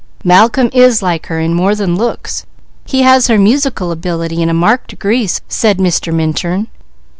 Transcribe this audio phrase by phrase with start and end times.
[0.23, 2.47] "Malcolm is like her in more than looks.
[2.85, 6.11] He has her musical ability in a marked degree," said Mr.
[6.11, 6.69] Minturn.